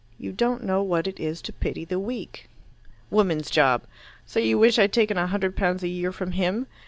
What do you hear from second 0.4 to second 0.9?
know